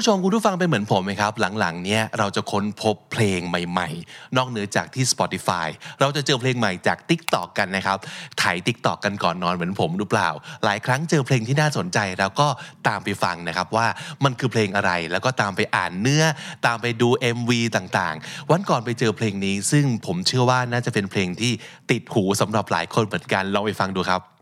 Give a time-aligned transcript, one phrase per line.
[0.00, 5.66] ผู้ชมคุณผู้ฟังเป็นเหมือนผมไหมครับ หลังๆ เนี้ยเราจะค้นพบเพลงใหม่ ๆ นอกเหนือจากที่ Spotify
[6.00, 7.98] เราจะเจอเพลงใหม่จาก TikTok กันนะครับ
[8.42, 10.28] ถ่าย TikTok กันก่อนนอนเหมือนผมหรือเปล่า
[10.64, 12.48] หลายครั้งเจอเพลงที่น่าสนใจแล้วก็
[12.88, 13.86] ตามไปฟังนะครับว่า
[14.24, 16.24] มันคือเพลงอะไร แล้วก็ตามไปอ่านเนื้อ
[16.66, 21.52] ตามไปดู MV ต่างๆ วันก่อนไปเจอเพลงนี้ ซึ่งผมเชื่อว่าน่าจะเป็นเพลงที่
[21.90, 24.39] ติดหูสำหรับหลายคนเหมือนกันลองไปฟังดูครับ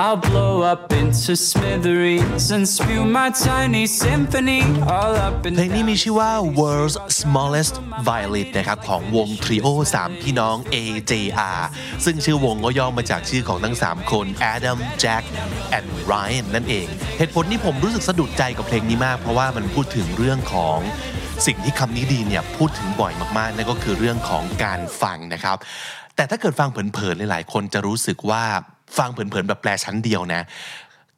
[0.00, 4.62] I'll blow up into smithereens and spew my tiny symphony
[4.96, 6.30] all up in เพลงนี้มีชื่อว่า
[6.60, 7.74] World's Smallest
[8.08, 9.68] Violin นะครับของวง Trio
[10.00, 11.60] 3พี่น้อง AJR
[12.04, 15.24] ซึ่งชื่อวงก็ย่อมาจากชื่อของทั้ง 3 คน Adam Jack
[15.78, 16.86] and Ryan นั่นเอง
[17.18, 20.78] เหตุผลที่ผมรู้สึกสะดุดใจกับเพลงนี้มาก เพราะว่ามันพูดถึงเรื่องของ
[21.46, 25.56] สิ่งที่คำนี้ดีเนี่ยพูดถึงบ่อยมากๆนั่นก็คือเรื่องของการฟังนะครับ
[26.16, 28.44] แต่ถ้าเกิดฟังเผินๆหลายๆคนจะรู้สึกว่า
[28.96, 30.42] ฟังเผินๆแบบแปลชั้นเดียวนะ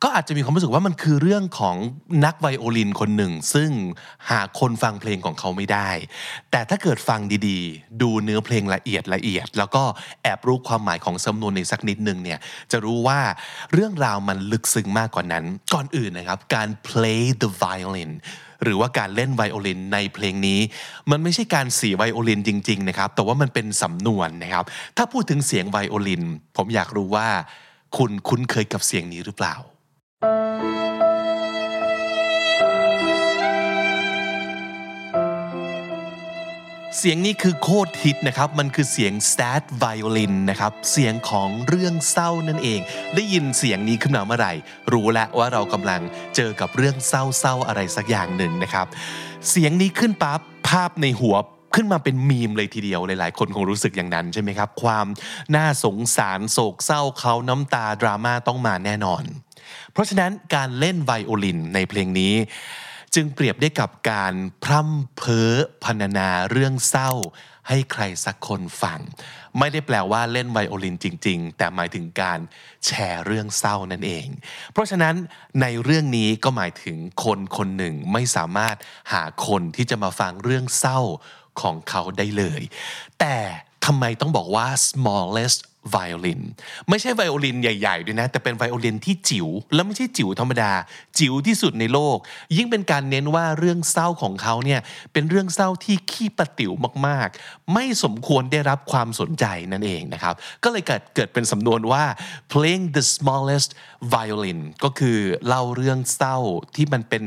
[0.05, 1.77] ก็อาจจะมีความรู้สึกว่ามันคือเรื่องของ
[2.25, 3.71] นักไวโอลินคนหนึ่ง ซึ่ง
[4.31, 5.91] หาคนฟังเพลงของเขาไม่ได้
[6.51, 9.83] แต่ถ้าเกิดฟังดีๆ ดูเนื้อเพลงละเอียดละเอียด แล้วก็
[10.23, 12.39] แอบรู้ความหมายของสำนวนในสักนิดนึงเนี่ย
[12.73, 13.21] จะรู้ว่า
[13.73, 18.11] เรื่องราวมันลึกซึ้งมากกว่านั้น ก่อนอื่นนะครับการ play the violin
[18.63, 20.61] หรือว่าการเล่นไวโอลินในเพลงนี้
[21.11, 24.65] มันไม่ใช่การสีไวโอลินจริงๆนะครับแต่ว่ามันเป็นสำนวนนะครับ
[24.97, 26.23] ถ้าพูดถึงเสียงไวโอลิน
[26.57, 27.29] ผมอยากรู้ว่า
[27.97, 29.55] คุณคุ้นเคยกับเสียงนี้หรือเปล่า
[36.99, 42.81] เสียงนี้คือโคตรฮิตนะครับ มันคือเสียง sad violin นะครับ เสียงของเรื่องเศร้านั่นเอง
[43.15, 44.53] ได้ยินเสียงนี้ขึ้นมาเมื่อไหร่
[44.93, 46.01] รู้แล้วว่าเรากำลัง
[46.37, 48.87] เจอกับเรื่องเศร้าๆอะไรสักอย่างหนึ่งนะครับ
[49.51, 51.37] เสียงนี้ขึ้นปั๊บภาพในหัว
[51.75, 55.07] ขึ้นมาเป็นมีมเลยทีเดียวหลายๆ คนคงรู้สึกอย่างนั้นใช่ไหมครับ ความ
[55.57, 59.23] น่าสงสารโศกเศร้าเขาน้ำตาดราม่าต้องมาแน่นอน
[59.93, 62.35] เพราะฉะนั้นการเล่นไวโอลินในเพลงนี้
[63.15, 64.35] จึงเปรียบได้กับการ
[64.65, 65.51] พร่ำเพ้อ
[65.85, 67.11] พรรณนาเรื่องเศร้า
[67.69, 69.01] ให้ใครสักคนฟัง
[69.59, 72.41] ไม่ได้แปลว่าเล่นไวโอลินจริง ๆ แต่หมายถึงการ
[72.87, 74.27] แชร์เรื่องเศร้านั่นเอง
[74.73, 75.15] เพราะฉะนั้น
[75.61, 78.77] ในเรื่องนี้ก็หมายถึงคนคนหนึ่งไม่สามารถ
[79.13, 81.01] หาคนที่จะมาฟังเรื่องเศร้า
[81.61, 82.63] ของเขาได้เลย
[83.21, 83.37] แต่
[83.87, 85.61] ทำไมต้องบอกว่า smallest
[85.95, 86.41] violin
[86.89, 90.73] ไม่ใช่ไวโอลินใหญ่ๆด้วยนะ แต่เป็นไวโอลินที่จิ๋วแล้วไม่ใช่จิ๋วธรรมดา
[91.19, 92.17] จิ๋วที่สุดในโลก
[92.57, 94.81] ยิ่งเป็นการเน้นว่าเรื่องเศร้าของเขาเนี่ย
[95.13, 96.73] เป็นเรื่องเศร้าที่ขี้ประติ๋ว
[97.07, 102.05] มากๆ ไม่สมควรได้รับความสนใจนั่นเองนะครับ ก็เลยเกิดเกิดเป็นสำนวนว่า
[102.53, 103.71] playing the smallest
[104.15, 106.37] violin ก็คือเล่าเรื่องเศร้า
[106.77, 107.25] ที่มันเป็น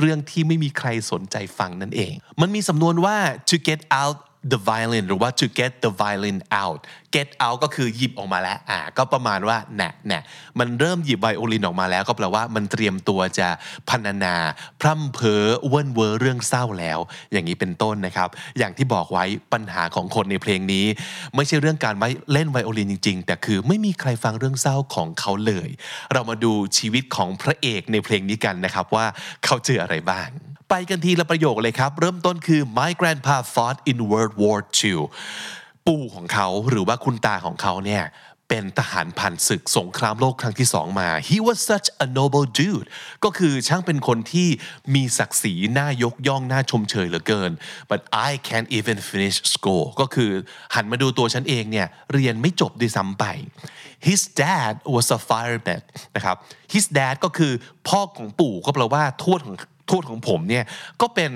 [0.00, 3.16] เรื่องที่ไม่มีใครสนใจฟังนั่นเอง มันมีสำนวนว่า
[3.50, 4.16] to get out
[4.52, 6.80] the violin หรือว่า to get the violin out
[7.16, 10.20] get out ก็คือหยิบออกมาแล้วอ่าก็ประมาณว่าแหน่แหน่
[10.58, 13.48] มันเริ่มหยิบไวโอลินออกมาแล้ว ก็แปลว่ามันเตรียมตัวจะ
[13.90, 14.34] พรรณนา
[14.80, 16.98] พร่ำเพ้อเว่นเวอเรื่องเศร้าแล้ว
[17.32, 18.28] อย่างนี้เป็นต้นนะครับ
[18.58, 20.86] อย่างที่บอกไว้ปัญหาของคนในเพลงนี้
[21.34, 21.94] ไม่ใช่เรื่องการ
[22.32, 25.68] เล่นไวโอลินจริง ๆ แต่คือไม่มีใครฟังเรื่องเศร้าของเขาเลย
[26.12, 29.06] เรามาดูชีวิตของพระเอกในเพลงนี้กันนะครับว่า
[29.44, 30.28] เขาเจออะไรบ้าง
[30.70, 34.98] ไปกันทีละประโยคเลยครับ เริ่มต้นคือ my grandpa fought in World War II
[35.86, 38.04] ปู่ของเขาหรือว่าคุณตาของเขาเนี่ย
[38.48, 42.88] เป็นทหารผ่านศึกสงครามโลกครั้งที่สองมา he was such a noble dude
[43.24, 44.48] ก็คือช่างเป็นคนที่
[44.94, 47.50] มีศักดิ์ศรีน่ายกย่องน่าชมเชยเหลือเกิน
[47.90, 50.30] but I can't even finish school ก็คือ
[50.74, 53.24] หันมาดูตัวฉันเองเนี่ยเรียนไม่จบด้วยซ้ำไป
[54.06, 55.82] his dad was a fireman
[56.16, 56.36] นะครับ
[56.72, 57.52] his dad ก็คือ
[57.88, 59.56] พ่อของปู่ก็แปลว่าทวดของ
[59.90, 60.64] ทวดของผมเนี่ย
[61.00, 61.30] ก็เป็น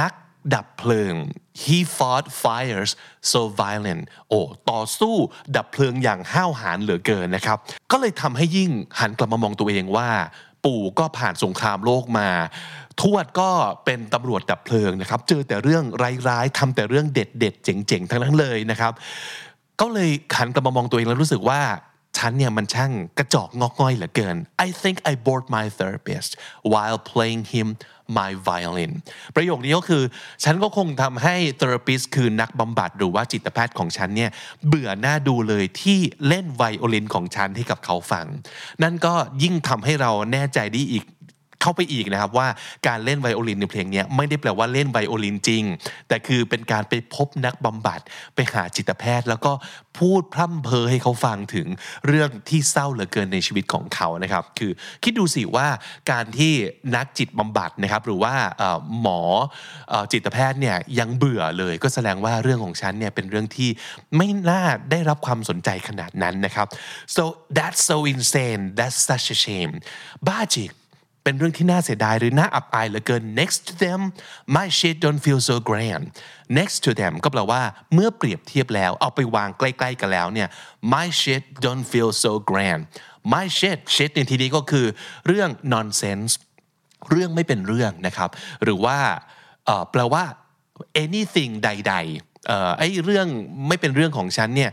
[0.00, 0.12] นัก
[0.54, 1.14] ดับเพลิง
[1.62, 2.90] he fought fires
[3.32, 4.40] so violent โอ้
[4.70, 5.14] ต่อสู้
[5.56, 7.58] ดับเพลิงอย่างห้าวหาญเหลือเกินนะครับ
[7.92, 8.70] ก็เลยทำให้ยิ่ง
[9.00, 10.08] หันกลับมามองตัวเองว่า
[10.64, 12.28] ปู่ก็ผ่านสงครามโลกมา
[13.00, 13.50] ทวดก็
[13.84, 15.84] เป็นตำรวจดับเพลิงนะครับ เจอแต่เรื่อง
[16.28, 18.92] ร้ายๆทำแต่เรื่องเด็ดๆเจ๋งๆ ทั้งนั้นเลยนะครับ
[19.80, 21.60] ก็เลยหันกลับมามองตัวเองแล้วรู้สึกว่า
[22.18, 24.36] ฉันเนี่ยมันช่างกระจอกงอกง่อยเหลือเกิน
[24.66, 26.30] I think I bored my therapist
[26.72, 27.68] while playing him
[28.18, 28.92] my violin
[29.36, 30.02] ประโยคนี้ก็คือ
[30.44, 34.30] ฉันก็คงทำให้ therapist คือนักบำบัดหรือว่าจิตแพทย์ของฉันเนี่ย
[34.66, 38.26] เบื่อหน้าดูเลยที่เล่นไวโอลินของฉันให้กับเขาฟัง
[38.82, 41.04] นั่นก็ยิ่งทำให้เราแน่ใจได้อีก
[41.62, 42.48] เข้าไปอีกนะครับว่า
[42.86, 45.64] การเล่นไวโอลินในเพลงนี้ไม่ได้แปลว่าเล่นไวโอลินจริง
[46.08, 48.00] แต่คือเป็นการไปพบนักบำบัด
[48.34, 49.52] ไปหาจิตแพทย์ แล้วก็
[49.98, 51.66] พูดพร่ำเพอให้เขาฟังถึง
[52.06, 54.72] เรื่องที่เศร้าเหลือเกินในชีวิตของเขานะครับ คือ
[55.02, 55.68] คิดดูสิว่า
[56.10, 56.52] การที่
[56.96, 58.34] นักจิตบำบัดนะครับหรือว่า
[59.00, 59.20] หมอ
[60.12, 63.70] จิตแพทย์เนี่ยยังเบื่อเลยก็แสดงว่าเรื่องของฉันเนี่ยเป็นเรื่องที่
[64.16, 66.66] ไม่น่าได้รับความสนใจขนาดนั้นนะครับ
[67.16, 67.22] so
[67.56, 69.72] that's so insane that's such a shame
[70.28, 70.70] บ้าจิก
[71.24, 74.00] เป็นเรื่องที่น่าเสียดายหรือน่าอับอายเหลือเกิน next to them
[74.56, 76.04] my shit don't feel so grand
[76.58, 77.62] next to them ก็แปลว่า
[77.94, 80.48] เมื่อเปรียบเทียบแล้วเอาไปวางใกล้ๆกันแล้วเนี่ย
[80.94, 82.82] my shit don't feel so grand
[83.34, 84.86] my shit shit ในที่นี้ก็คือ
[85.26, 86.32] เรื่อง nonsense
[87.10, 88.30] เรื่องไม่เป็นเรื่องนะครับ
[88.64, 88.98] หรือว่า
[89.90, 90.24] แปลว่า
[91.04, 93.26] anything ใดๆไอ้เรื่อง
[93.68, 94.70] ไม่เป็นเรื่องของฉันเนี่ย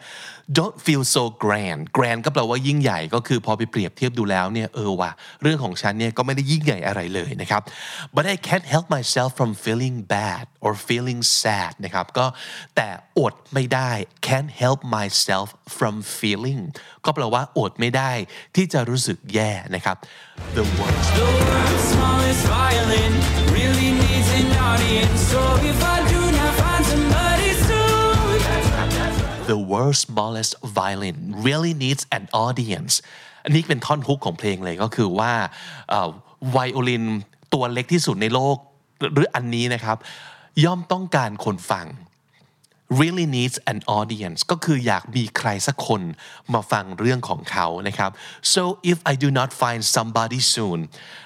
[0.57, 5.11] don't feel so grand grand ก็แปลว่ายิ่งใหญ่ก็คือพอไปเปรียบเทียบดูแล้วเนี่ยเออว่ะ
[5.41, 7.61] เรื่องของฉันเนี่ยก็ไม่ได้ยิ่งใหญ่อะไรเลยนะครับ
[8.15, 12.25] but I can't help myself from feeling bad or feeling sad นะครับก็
[12.75, 12.87] แต่
[13.19, 13.91] อดไม่ได้
[14.27, 15.47] can't help myself
[15.77, 16.61] from feeling
[17.05, 18.11] ก็แปลว่าอดไม่ได้
[18.55, 19.95] ที่จะรู้สึกแย่นะครับ
[20.57, 23.13] the worst The world's smallest violin
[23.57, 25.19] really needs an audience.
[25.31, 25.41] So
[25.71, 25.96] if I
[29.51, 31.17] the world's smallest violin
[31.47, 32.93] really needs an audience
[33.43, 35.33] อันนี้เป็นท่อนฮุกของเพลงเลยก็คือว่า
[36.51, 37.05] ไวโอลิน
[37.53, 38.57] ตัวเล็กที่สุดในโลก
[39.13, 39.97] หรืออันนี้นะครับ
[40.63, 41.87] ย่อมต้องการคนฟัง
[42.99, 46.01] really needs an audience ก็คืออยากมีใครสักคน
[46.53, 48.11] มาฟังเรื่องของเขานะครับ
[48.53, 50.79] so if I do not find somebody soon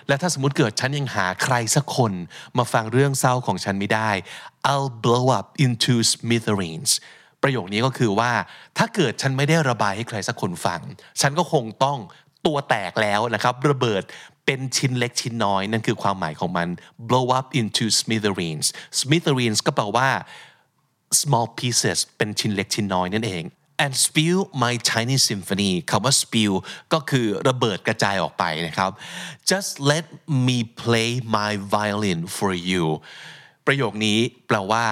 [0.08, 2.14] และถ้าสมมติเกิดฉันยังหาใครสักคน
[2.58, 4.12] มาฟังเรื่องเศร้าของฉันไม่ได้
[4.72, 6.92] I'll blow up into smithereens
[7.44, 8.32] ประโยคนี้ก็คือว่า
[8.78, 10.82] ถ้าเกิดฉันไม่ได้ระบายให้ใครสักคนฟัง
[11.22, 12.00] ฉันก็คงต้อง
[12.46, 14.04] ตัวแตกแล้วนะครับ ระเบิด
[14.46, 16.68] เป็นชิ้นเล็กชิ้นน้อย นั่นคือความหมายของมัน
[17.10, 18.68] blow up into smithereens
[19.02, 20.10] smithereens ก็แปลว่า
[21.22, 23.44] small pieces เป็นชิ้นเล็กชิ้นน้อยนั่นเอง
[23.84, 26.54] and spill my tiny symphony คำว่า spill
[26.94, 28.92] ก็คือระเบิดกระจายออกไปนะครับ
[29.52, 30.06] just let
[30.48, 32.86] me play my violin for you
[33.68, 34.86] ประโยคนี้แปลว่า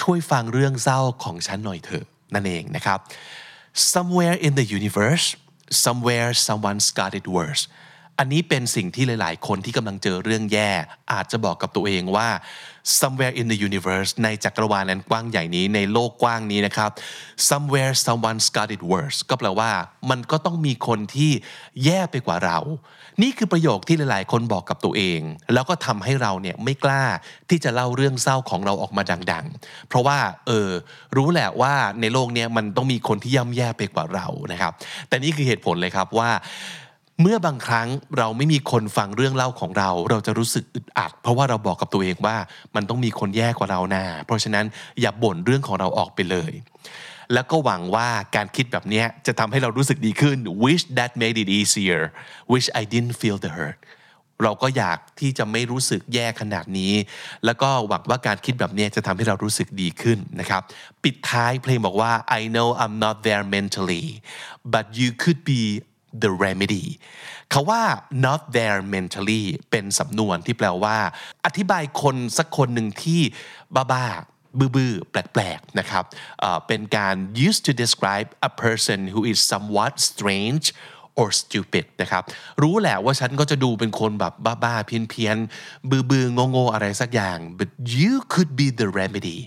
[0.00, 2.04] ช่วยฟังเรื่องเศร้าของฉันหน่อยเถอะ
[2.34, 2.98] นั่นเองนะครับ
[3.94, 5.26] somewhere in the universe
[5.84, 7.62] somewhere someone's got it worse
[8.22, 10.70] อันนี้เป็นสิ่งที่หลาย ๆ คนที่กำลังเจอเรื่องแย่
[11.12, 12.28] อาจจะบอกกับตัวเองว่า
[13.00, 16.90] somewhere in the universe ในจักรวาลนั้นกว้างใหญ่นี้ในโลกกว้างนี้นะครับ
[17.48, 19.70] somewhere someone's got it worse ก็แปลว่า
[20.10, 21.30] มันก็ต้องมีคนที่
[21.84, 22.58] แย่ไปกว่าเรา
[23.22, 25.20] นี่คือประโยคที่หลาย ๆ คนบอกกับตัวเอง
[25.52, 27.04] แล้วก็ทำให้เราเนี่ยไม่กล้า
[27.50, 29.02] ที่จะเล่าเรื่องเศร้าของเราออกมา
[29.32, 30.70] ดัง ๆ เพราะว่าเออ
[31.16, 34.72] รู้แหละว่าในโลกเนี้ยมันต้องมีคนที่ย่ำแย่ไปกว่าเรานะครับ
[35.08, 36.30] แต่นี่คือเหตุผลเลยครับว่า
[37.22, 37.88] เมื่อบางครั้ง
[38.18, 42.36] เราไม่มีคนฟังเรื่องเล่าของเรา เราจะรู้สึกอึดอัด เพราะว่าเราบอกกับตัวเองว่า
[42.74, 44.66] มันต้องมีคนแย่กว่าเราน้าเพราะฉะนั้น
[45.00, 46.52] อย่าบ่นเรื่องของเราออกไปเลย
[47.32, 52.02] แล้วก็หวังว่าการคิดแบบนี้จะทำให้เรารู้สึกดีขึ้น wish that made it easier
[52.52, 53.78] wish I didn't feel the hurt
[54.42, 56.92] เราก็อยากที่จะไม่รู้สึกแย่ขนาดนี้
[57.44, 60.62] แล้วก็หวังว่าการคิดแบบนี้จะทำให้เรารู้สึกดีขึ้นนะครับ
[61.04, 64.06] ปิดท้ายเพลงบอกว่า I know I'm not there mentally
[64.74, 65.62] but you could be
[66.22, 66.86] the remedy
[67.52, 67.82] คาว่า
[68.26, 70.98] not there mentally เป็นสำนวนที่แปลว่า
[71.44, 73.20] อธิบายคนสักคนหนึ่งที่
[73.76, 76.04] บ้าๆบื้อๆแปลกๆนะครับ
[76.40, 77.16] เอ่อเป็นการ
[77.46, 80.66] used to describe a person who is somewhat strange
[81.20, 82.22] or stupid นะครับ
[82.62, 89.38] รู้แหละว่าฉันก็จะดูเป็นคนแบบบ้าๆเพี้ยนๆบื้อๆโง่ๆอะไรสักอย่าง but you could be the remedy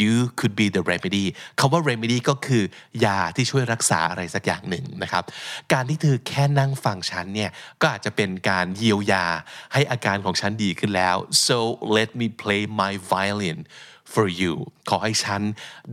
[0.00, 1.24] you could be the remedy
[1.58, 2.62] คำว่า remedy ก็คือ
[3.04, 5.24] ยาที่ช่วยรักษาอะไรสักอย่างหนึ่งนะครับ
[5.72, 7.50] การที่เธอแค่นั่งฟังฉันเนี่ย
[7.80, 9.26] ก็อาจจะเป็นการเยียวยา
[9.72, 11.58] ให้อาการของฉันดีขึ้นแล้ว so
[11.96, 13.58] let me play my violin
[14.12, 14.54] for you
[14.90, 15.42] ขอให้ฉัน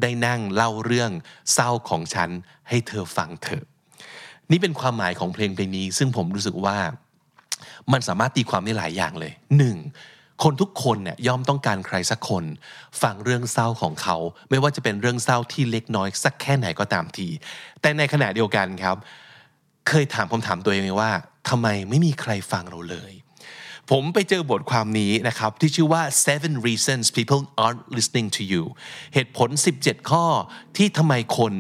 [0.02, 1.12] ได้นั่งเล่าเรื่อง
[1.54, 2.30] เศร้าของฉัน
[2.70, 3.64] ให้เธอฟังเถอะ
[4.52, 6.78] นี่เป็นความหมายของเพลงเพลงนี้ ซึ่งผมรู้สึกว่า
[7.92, 9.78] มันสามารถตีความได้หลายอย่างเลยหนึ่ง
[10.44, 12.44] คนทุกคนเนี่ยย่อมต้องการใครสักคน
[13.02, 14.18] ฟังเรื่องเศร้าของเขา
[14.50, 17.28] ไม่ว่าจะเป็นเรื่องเศร้าที่เล็กน้อยสักแค่ไหนก็ตามที
[17.82, 18.98] แต่ในขณะเดียวกันครับ
[19.90, 21.12] เคยถามผมถามตัวเองว่า
[21.50, 23.14] ทำไมไม่มีใครฟังเราเลย
[23.92, 28.64] ผมไปเจอบทความนี้นะครับ ที่ชื่อว่า seven reasons people aren't listening to you
[29.14, 30.26] เหตุผล 17 ข้อ
[30.78, 31.54] ที่ทำไมคน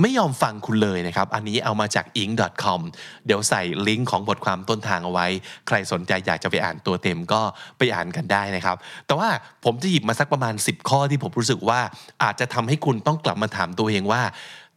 [0.00, 2.80] ไม่ยอมฟังคุณเลยนะครับ อันนี้เอามาจาก ing.com
[3.26, 5.26] เดี๋ยวใส่ลิงก์ของบทความต้นทางเอาไว้
[5.66, 7.40] ใครสนใจอยากจะไปอ่านตัวเต็มก็
[7.78, 9.28] ไปอ่านกันได้นะครับ แต่ว่า
[9.64, 11.80] ผมจะหยิบมาสักประมาณ 10 ข้อที่ผมรู้สึกว่า
[12.22, 14.22] อาจจะทำให้คุณต้องกลับมาถามตัวเองว่า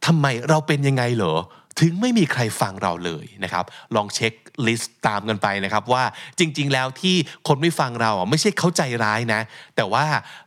[0.06, 1.34] ทำไมเราเป็นยังไงเหรอ
[1.80, 3.64] ถึงไม่มีใครฟังเราเลยนะครับ
[3.96, 4.32] ลองเช็ค
[4.66, 6.04] ลิสต์ตามกันไปนะครับว่า
[6.38, 7.16] จริง ๆ แล้วที่
[7.48, 9.40] คนไม่ฟังเราไม่ใช่เข้าใจร้ายนะ
[9.76, 10.04] แต่ว่า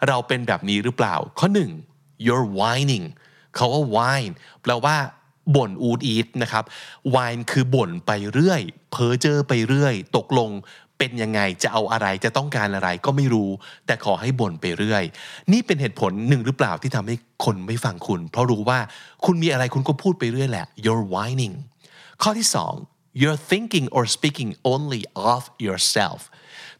[0.07, 1.71] เราเป็นแบบนี้หรือเปล่า ข้อหนึ่ง
[2.25, 3.05] you're whining
[3.55, 4.95] เขาว่า whine แปลว่า
[5.55, 6.63] บ่นอูดอีดนะครับ
[7.13, 10.51] whine คือบ่นไปเรื่อย เพ้อเจอไปเรื่อย ตกลง
[10.97, 13.49] เป็นยังไงจะเอาอะไรจะต้องการอะไรก็ไม่รู้
[13.85, 15.03] แต่ขอให้บ่นไปเรื่อย
[15.51, 17.15] นี่เป็นเหตุผลหนึ่งหรือเปล่าที่ทำให้
[17.45, 18.79] คนไม่ฟังคุณ เพราะรู้ว่า
[19.25, 21.55] คุณมีอะไรคุณก็พูดไปเรื่อยแหละ you're whining
[22.21, 22.73] ข้อที่สอง
[23.21, 25.01] you're thinking or speaking only
[25.33, 26.19] of yourself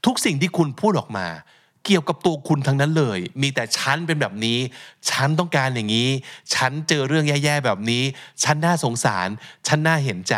[0.05, 1.27] ทุกสิ่งที่คุณพูดออกมา
[1.85, 4.59] เกี่ยวกับตัวคุณทั้งนั้นเลย มีแต่ฉันเป็นแบบนี้
[5.09, 6.09] ฉันต้องการอย่างนี้
[6.55, 8.03] ฉันเจอเรื่องแย่ๆแบบนี้
[8.43, 9.27] ฉันน่าสงสาร
[9.67, 10.35] ฉันน่าเห็นใจ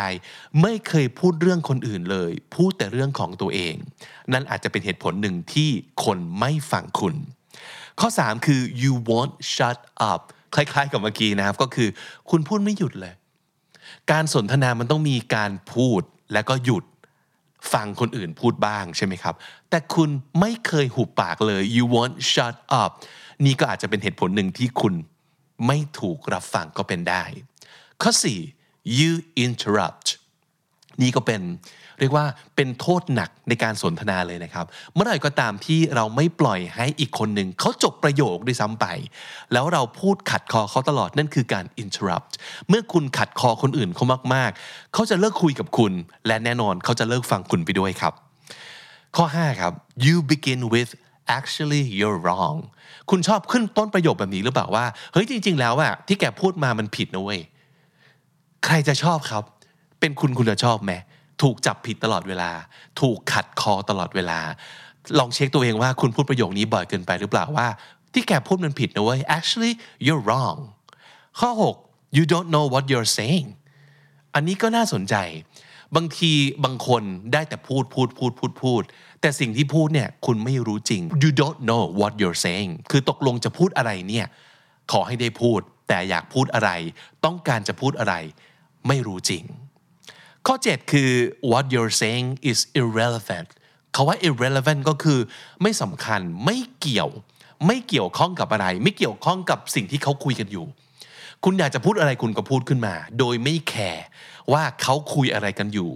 [0.62, 3.74] ไม่เคยพูดเรื่องคนอื่นเลย พูดแต่เรื่องของตัวเอง
[4.32, 5.70] นั่นอาจจะเป็นเหตุผลหนึ่งที่
[6.04, 7.14] คนไม่ฟังคุณ
[8.00, 9.78] ข้อ 3 คือ you won't shut
[10.10, 10.20] up
[10.54, 11.88] คล้ายๆกับเมื่อกี้นะครับ ก็คือ
[12.30, 13.14] คุณพูดไม่หยุดเลย
[14.10, 16.84] การสนทนามันต้องมีการพูดแล้วก็หยุด
[17.72, 19.34] ฟังคนอื่นพูดบ้างใช่ไหมครับ
[19.70, 22.90] แต่คุณไม่เคยหุบปากเลย you won't shut up
[23.44, 24.94] นี่ก็อาจจะเป็นเหตุผลหนึ่งที่คุณ
[25.66, 27.24] ไม่ถูกรับฟังก็เป็นได้
[28.02, 28.12] ข้อ
[28.54, 29.12] 4 you
[29.44, 30.06] interrupt
[31.02, 31.42] นี่ก็เป็น
[32.00, 32.24] เรียกว่า
[32.56, 38.86] เป็นโทษหนักในการสนทนาเลยนะครับ เมื่อไหร่ก็ตามที่เราไม่ปล่อยให้อีกคนหนึ่งเขาจบประโยคด้วยซ้ำไป
[39.52, 42.32] แล้วเราพูดขัดคอเขาตลอดนั่นคือการ interrupt
[42.68, 45.92] เมื่อคุณขัดคอคนอื่นเขามาก ๆ เขาจะเลิกคุยกับคุณ
[46.26, 48.12] และแน่นอนเขาจะเลิกฟังคุณไปด้วยครับ
[49.16, 49.72] ข้อ 5 ครับ
[50.06, 50.90] you begin with
[51.38, 52.58] actually you're wrong
[53.10, 57.40] คุณชอบขึ้นต้นประโยคแบบนี้หรือเปล่าว่า เฮ้ยจริง ๆ แล้วอะที่แกพูดมามันผิดนะเว้ย
[58.64, 59.42] ใครจะชอบครับ
[60.00, 60.92] เป็นคุณคุณจะชอบไหม
[61.42, 62.50] ถูกจับผิดตลอดเวลา
[63.00, 64.40] ถูกขัดคอตลอดเวลา
[65.18, 67.68] ลองเช็คตัวเองว่าคุณพูดประโยคนี้บ่อยเกินไปหรือเปล่าว่า
[68.12, 69.72] ที่แกพูดมันผิดนะเว้ย actually
[70.06, 70.58] you're wrong
[71.40, 71.50] ข้อ
[71.84, 73.46] 6 you don't know what you're saying
[74.34, 75.14] อันนี้ก็น่าสนใจ
[75.96, 76.32] บางที
[76.64, 78.82] บางคนได้แต่พูดพูดพูดพูดพูด
[79.20, 84.26] แต่สิ่งที่พูดเนี่ยคุณไม่รู้จริง you don't know what you're saying คือตกลงจะพูดอะไรเนี่ย
[84.92, 86.70] ขอให้ได้พูด แต่อยากพูดอะไร
[87.24, 88.14] ต้องการจะพูดอะไร
[88.88, 89.44] ไม่รู้จริง
[90.46, 91.10] ข้อ 7 คือ
[91.50, 93.48] what you're saying is irrelevant
[93.94, 95.18] คาว่า irrelevant ก็คือ
[95.62, 97.10] ไม่สำคัญไม่เกี่ยว
[97.66, 100.66] ไม่เกี่ยวข้องกับอะไร ไม่เกี่ยวข้องกับสิ่งที่เขาคุยกันอยู่
[101.44, 104.04] คุณอยากจะพูดอะไรคุณก็พูดขึ้นมา โดยไม่แคร์
[104.52, 105.90] ว่าเขาคุยอะไรกันอยู่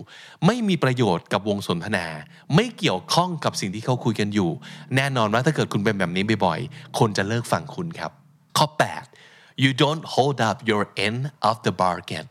[0.47, 2.07] ไม่มีประโยชน์กับวงสนทนา
[2.55, 4.51] ไม่เกี่ยวข้องกับสิ่งที่เขาคุยกันอยู่
[4.97, 8.13] แน่นอนว่าถ้าเกิดคุณเป็นแบบนี้บ่อยๆ คนจะเลิกฟังคุณครับ
[8.59, 8.67] ข้อ
[9.15, 12.27] 8 you don't hold up your end of the bargain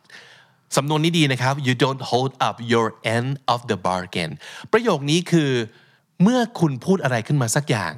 [0.75, 4.31] สำนวนนี้ดีนะครับ you don't hold up your end of the bargain
[4.71, 5.51] ประโยคนี้คือ
[6.24, 7.93] เมื่อคุณพูดอะไรขึ้นมาสักอย่าง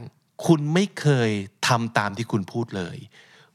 [0.47, 1.29] คุณไม่เคย
[1.67, 2.97] ทำตามที่คุณพูดเลย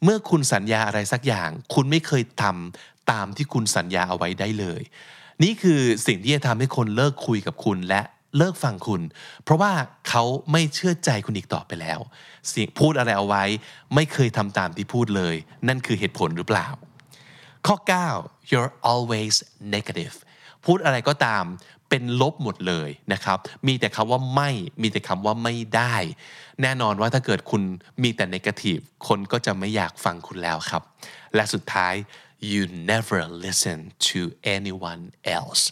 [0.02, 4.82] เมื่อคุณสัญญาอะไรสักอย่าง คุณไม่เคยทำตามที่คุณสัญญาเอาไว้ได้เลย
[5.42, 8.02] นี่คือสิ่งที่จะทำให้คนเลิกคุยกับคุณและ
[8.38, 9.02] เลิกฟังคุณ
[9.44, 9.72] เพราะว่า
[10.08, 12.00] เขาไม่เชื่อใจคุณอีกต่อไปแล้ว
[12.52, 13.44] สิ่งพูดอะไรเอาไว้
[13.94, 15.34] ไม่เคยทำตามที่พูดเลย
[15.68, 16.68] นั่นคือเหตุผลหรือเปล่า
[17.66, 17.76] ข้อ
[18.14, 19.34] 9 you're always
[19.74, 20.14] negative
[20.64, 21.44] พูดอะไรก็ตาม
[21.88, 24.50] เป็นลบหมดเลยนะครับ มีแต่คำว่าไม่
[24.82, 25.94] มีแต่คำว่าไม่ได้
[26.62, 27.62] แน่นอนว่าถ้าเกิดคุณ
[28.02, 30.82] มีแต่ negative คนก็จะไม่อยากฟังคุณแล้วครับ
[31.34, 31.94] และสุดท้าย
[32.52, 33.78] you never listen
[34.08, 34.20] to
[34.56, 35.02] anyone
[35.38, 35.62] else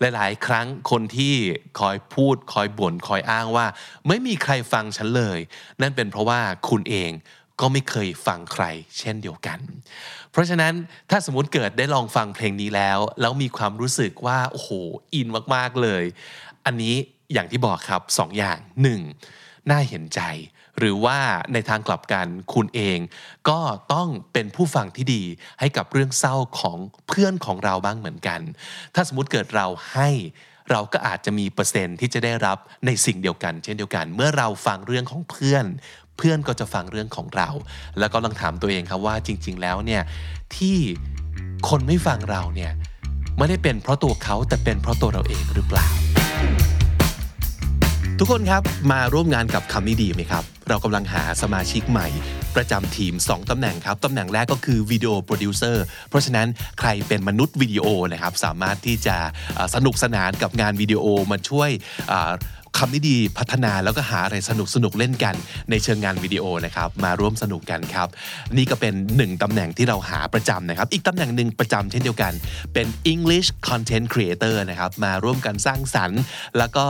[0.00, 1.34] หลายๆ ครั้งคนที่
[1.80, 3.66] คอยพูดคอยบ่นคอยอ้างว่า
[4.08, 5.38] ไม่มีใครฟังฉันเลย
[5.80, 7.10] นั่นเป็นเพราะว่าคุณเอง
[7.60, 8.64] ก็ไม่เคยฟังใคร
[8.98, 9.58] เช่นเดียวกัน
[10.30, 10.74] เพราะฉะนั้น
[11.10, 14.70] ถ้าสมมติเกิดได้ลองฟังเพลงนี้แล้ว แล้วมีความรู้สึกว่าโอ้โห
[15.14, 16.04] อินมากๆเลย
[16.66, 16.94] อันนี้
[17.32, 19.00] อย่างที่บอกครับสองอย่างหนึ่ง
[19.70, 20.20] น่าเห็นใจ
[20.78, 21.18] หรือว่า
[21.52, 22.98] ในทางกลับกันคุณเอง
[23.48, 23.60] ก็
[23.92, 25.22] ต้องเป็นผู้ฟังที่ดี
[25.60, 28.40] ให้กับเรื่องเศร้าของเพื่อนของเราบ้างเหมือนกัน
[28.94, 30.10] ถ้าสมมติเกิดเราให้
[30.70, 35.64] เราก็อาจจะมีเปอร์เซ็นต์ที่จะได้รับในสิ่งเดียวกัน เช่นเดียวกัน เมื่อเราฟังเรื่องของเพื่อน
[36.20, 37.48] เพื่อนก็จะฟังเรื่องของเรา
[37.98, 40.02] แล้วก็ลองถามตัวเองครับว่าจริง ๆ แล้วเนี่ย
[40.56, 40.76] ที่
[41.68, 42.72] คนไม่ฟังเราเนี่ย
[43.38, 45.88] ไม่ได้เป็นเพราะตัวเขาแต่เป็นเพราะตัวเราเองหรือเปล่า
[48.18, 48.62] ทุกคนครับ
[48.92, 52.08] มาร่วมงานกับคำนี้ดีไหมครับ เรากำลังหาสมาชิกใหม่
[52.56, 56.46] ประจำทีม 2ตำแหน่งครับตำแหน่งแรกก็คือวิดีโอโปรดิวเซอร์เพราะฉะนั้น
[56.80, 59.16] ใครเป็นมนุษย์วิดีโอนะครับ สามารถที่จะ
[59.74, 61.70] สนุกสนานกับงานวิดีโอมาช่วย
[62.78, 65.34] คำนี้ดีพัฒนาแล้วก็หาอะไรสนุกสนุกเล่นกัน
[65.70, 68.08] ในเชิงงานวิดีโอนะครับ มาร่วมสนุกกันครับ
[68.56, 72.32] นี่ก็เป็นหนึ่งตำแหน่งที่เราหาประจำนะครับ อีกตำแหน่งหนึ่งประจำเช่นเดียวกัน
[72.72, 76.20] เป็น English Content Creator นะครับ มาร่วมกันสร้างสรรค์
[76.58, 76.86] แล้วก็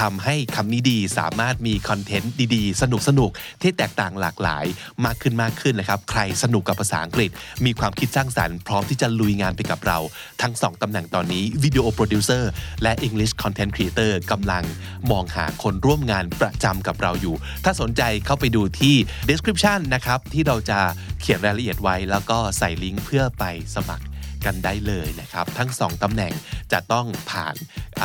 [0.00, 3.30] ทำให้คำนี้ดีสามารถมีคอนเทนต์ดีๆ สนุกสนุก
[3.62, 4.64] ที่แตกต่างหลากหลาย
[5.04, 7.30] มากขึ้นมากขึ้นนะครับ ใครสนุกกับภาษาอังกฤษ
[7.64, 9.98] มีความคิดสร้างสรรค์พร้อมที่จะลุยงานไปกับเรา
[10.42, 12.50] ทั้งสองตำแหน่งตอนนี้วิดีโอโปรดิวเซอร์
[12.82, 14.64] และ English Content Creator กำลัง
[15.10, 18.94] มองหาคนร่วมงานประจำกับเราอยู่ ถ้าสนใจเข้าไปดูที่
[19.28, 20.78] description นะครับ ที่เราจะ
[21.20, 24.04] เขียนรายละเอียดไว้ แล้วก็ใส่ลิงก์เพื่อไปสมัคร
[24.44, 26.32] กันได้เลยนะครับ ทั้ง 2ตำแหน่ง
[26.72, 27.54] จะต้องผ่าน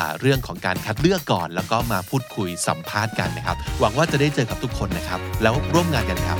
[0.09, 6.37] าเรื่องของการคัดเลือกก่อน แล้วก็มาพูดคุยสัมภาษณ์กันนะครับ หวังว่าจะได้เจอกับทุกคนนะครับ แล้วร่วมงานกันครับ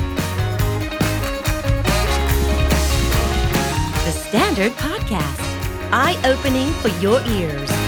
[4.05, 5.43] The Standard Podcast,
[6.03, 7.78] eye opening for your ears.